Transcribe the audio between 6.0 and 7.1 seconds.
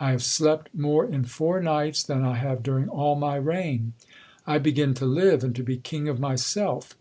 of myself.